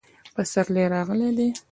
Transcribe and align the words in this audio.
پسرلی 0.35 0.85
راغلی 0.93 1.29
دی 1.37 1.47